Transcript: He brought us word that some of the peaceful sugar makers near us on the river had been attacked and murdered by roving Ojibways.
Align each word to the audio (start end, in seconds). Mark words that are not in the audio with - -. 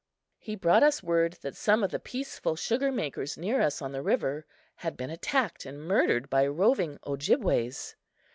He 0.39 0.55
brought 0.55 0.81
us 0.81 1.03
word 1.03 1.33
that 1.43 1.55
some 1.55 1.83
of 1.83 1.91
the 1.91 1.99
peaceful 1.99 2.55
sugar 2.55 2.91
makers 2.91 3.37
near 3.37 3.61
us 3.61 3.83
on 3.83 3.91
the 3.91 4.01
river 4.01 4.47
had 4.77 4.97
been 4.97 5.11
attacked 5.11 5.63
and 5.63 5.79
murdered 5.79 6.27
by 6.27 6.47
roving 6.47 6.97
Ojibways. 7.05 7.95